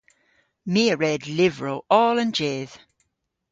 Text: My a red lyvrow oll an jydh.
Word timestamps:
My 0.71 0.83
a 0.93 0.95
red 1.03 1.21
lyvrow 1.37 1.79
oll 1.99 2.15
an 2.23 2.31
jydh. 2.37 2.73